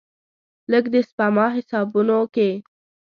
[0.71, 2.49] لږ، د سپما حسابونو کې